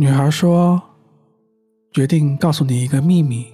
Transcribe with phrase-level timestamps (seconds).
[0.00, 0.82] 女孩说
[1.92, 3.52] ：“决定告诉你一个秘密。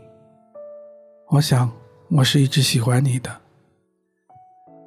[1.31, 1.69] 我想，
[2.09, 3.37] 我是一直喜欢你的。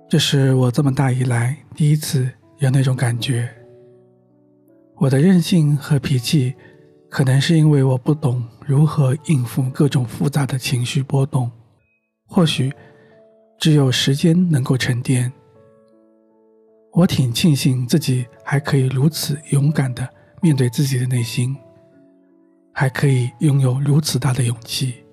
[0.08, 3.50] 这是我这么大以来第一次有那种感觉。
[5.00, 6.56] 我的任性和脾气，
[7.10, 11.52] 可能是因为我不懂如何应付各种复杂的情绪波动。
[12.26, 12.72] 或许，
[13.60, 15.30] 只有时间能够沉淀。
[16.94, 20.08] 我挺庆幸自己还可以如此勇敢的。”
[20.42, 21.56] 面对自己的内心，
[22.72, 25.04] 还可以拥有如此大的勇气。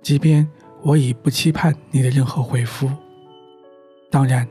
[0.00, 0.48] 即便
[0.82, 2.88] 我已不期盼你的任何回复，
[4.10, 4.46] 当然，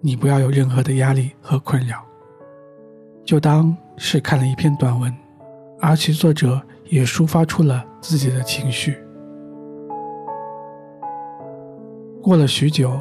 [0.00, 2.02] 你不要有任何的压力和困扰，
[3.24, 5.14] 就当是看了一篇短文，
[5.80, 8.96] 而其作者也抒发出了自己的情绪。
[12.22, 12.98] 过了许久，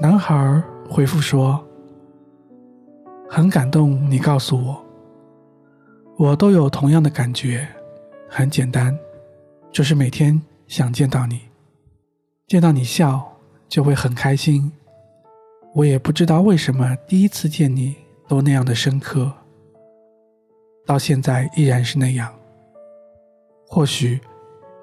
[0.00, 1.64] 男孩回复说
[3.28, 4.82] ：“很感动，你告诉我。”
[6.18, 7.68] 我都有同样的感觉，
[8.26, 8.98] 很简单，
[9.70, 11.42] 就是每天想见到你，
[12.46, 13.36] 见到你笑
[13.68, 14.72] 就会很开心。
[15.74, 17.94] 我也不知道为什么第一次见你
[18.26, 19.30] 都那样的深刻，
[20.86, 22.32] 到现在依然是那样。
[23.68, 24.18] 或许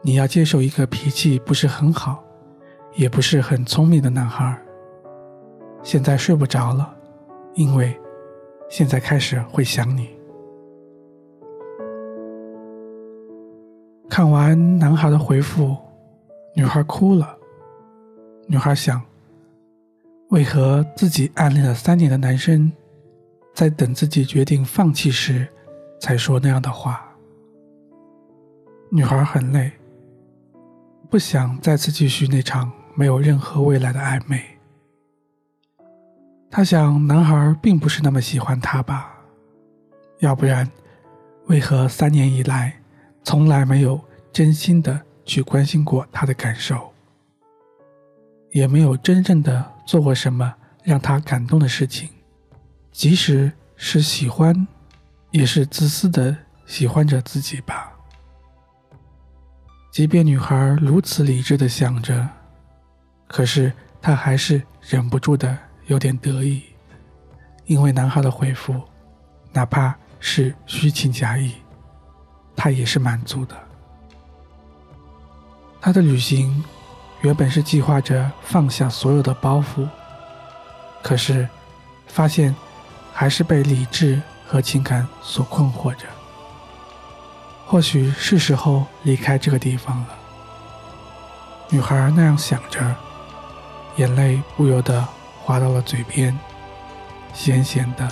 [0.04, 2.24] 你要接受一个脾气不是很好，
[2.94, 4.56] 也不是很聪明的男孩。
[5.82, 6.96] 现在睡不着了，
[7.56, 8.00] 因为
[8.70, 10.13] 现在开始会想你。
[14.14, 15.76] 看完男孩的回复，
[16.54, 17.36] 女孩哭了。
[18.46, 19.02] 女孩想：
[20.30, 22.72] 为何自己暗恋了三年的男生，
[23.56, 25.48] 在等自己决定放弃时，
[26.00, 27.04] 才说那样的话？
[28.92, 29.72] 女孩很累，
[31.10, 34.44] 不想再次继续那场没有任何未来的暧昧。
[36.52, 39.12] 她想，男孩并不是那么喜欢她吧？
[40.20, 40.70] 要不然，
[41.48, 42.80] 为何三年以来？
[43.24, 44.00] 从来没有
[44.32, 46.94] 真心的去关心过他的感受，
[48.52, 50.54] 也没有真正的做过什么
[50.84, 52.10] 让他感动的事情。
[52.92, 54.68] 即使是喜欢，
[55.32, 56.36] 也是自私的
[56.66, 57.92] 喜欢着自己吧。
[59.92, 62.28] 即便女孩如此理智的想着，
[63.28, 65.58] 可是她还是忍不住的
[65.88, 66.64] 有点得意，
[67.66, 68.80] 因为男孩的回复，
[69.52, 71.54] 哪怕是虚情假意。
[72.56, 73.56] 他也是满足的。
[75.82, 76.64] 他的旅行
[77.22, 79.88] 原本是计划着放下所有的包袱，
[81.02, 81.48] 可是
[82.08, 82.56] 发现
[83.14, 86.06] 还是被理智和情感所困惑着。
[87.66, 90.08] 或许是时候离开这个地方了。
[91.70, 92.96] 女孩那样想着，
[93.96, 95.06] 眼泪不由得
[95.42, 96.38] 滑到了嘴边，
[97.34, 98.08] 咸咸的。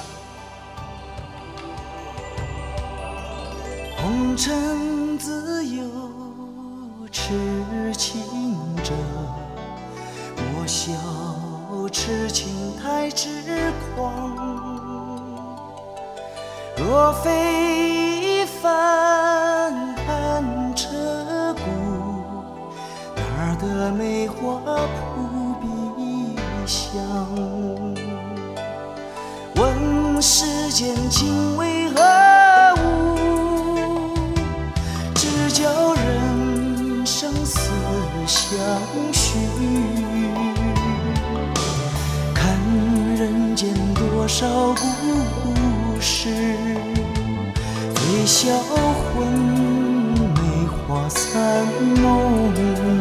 [4.32, 5.84] 红尘自有
[7.12, 7.34] 痴
[7.98, 8.22] 情
[8.82, 8.94] 者，
[10.54, 10.94] 莫笑
[11.92, 12.48] 痴情
[12.82, 13.28] 太痴
[13.94, 14.32] 狂。
[16.78, 20.88] 若非一番寒彻
[21.56, 21.64] 骨，
[23.18, 27.02] 哪得梅花扑鼻香？
[29.58, 31.81] 问世间情为
[38.52, 38.60] 相
[39.14, 39.38] 许，
[42.34, 42.54] 看
[43.16, 46.28] 人间多少故事，
[47.96, 49.26] 醉销魂，
[50.36, 51.66] 梅花三
[52.02, 53.01] 弄。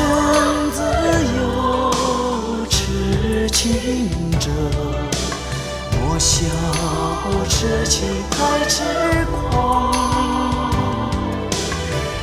[0.00, 0.78] 红尘自
[1.36, 1.38] 有
[2.68, 3.60] 痴情
[4.38, 4.46] 者。
[6.00, 6.46] 莫笑
[7.48, 8.82] 痴情太痴
[9.50, 9.92] 狂，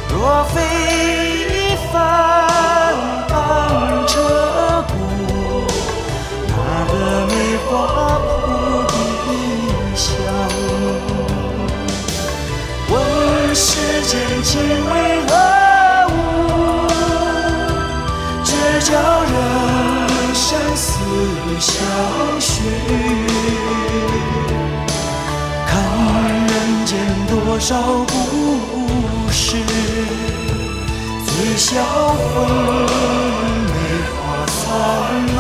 [0.10, 0.56] 若非。
[1.94, 1.96] 帆
[3.30, 3.32] 伴
[4.08, 4.14] 着
[4.90, 4.92] 鼓，
[6.50, 6.52] 那
[6.92, 6.94] 个
[7.28, 7.32] 梅
[7.66, 7.72] 花
[8.20, 8.28] 扑
[8.90, 8.92] 鼻
[9.96, 10.06] 香。
[12.90, 12.94] 问
[13.56, 13.68] 世
[14.02, 14.12] 间
[14.44, 14.52] 情
[14.92, 14.94] 为
[15.28, 15.32] 何
[21.60, 21.76] 相
[22.40, 22.62] 许。
[25.68, 25.74] 看
[26.48, 26.54] 人
[26.86, 27.76] 间多少
[28.06, 28.12] 故
[29.32, 29.58] 事，
[31.26, 32.26] 最销魂
[33.66, 33.74] 梅
[34.14, 34.16] 花
[34.48, 34.56] 三
[35.36, 35.38] 弄。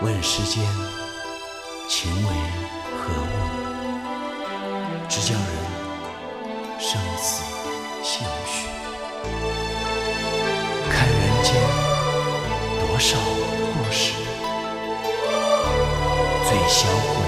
[0.00, 0.62] 问世间
[1.88, 2.28] 情为
[2.98, 3.34] 何物？
[5.08, 5.40] 只教人
[6.78, 7.42] 生死
[8.02, 8.83] 相许。
[11.44, 11.52] 间
[12.80, 14.14] 多少故事，
[16.48, 17.23] 最销魂